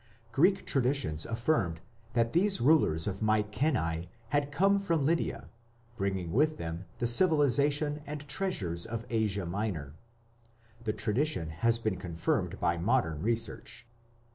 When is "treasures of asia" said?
8.27-9.45